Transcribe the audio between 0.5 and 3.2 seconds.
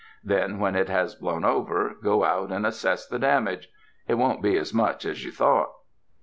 when it has blown over, go out and assess the